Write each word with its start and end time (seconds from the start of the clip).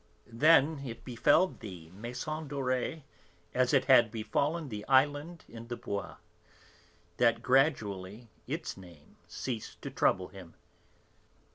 Then 0.33 0.81
it 0.83 1.05
befell 1.05 1.47
the 1.49 1.91
Maison 1.91 2.49
Dorée, 2.49 3.03
as 3.53 3.71
it 3.71 3.85
had 3.85 4.09
befallen 4.09 4.69
the 4.69 4.83
Island 4.87 5.45
in 5.47 5.67
the 5.67 5.77
Bois, 5.77 6.15
that 7.17 7.43
gradually 7.43 8.27
its 8.47 8.75
name 8.75 9.17
ceased 9.27 9.79
to 9.83 9.91
trouble 9.91 10.29
him. 10.29 10.55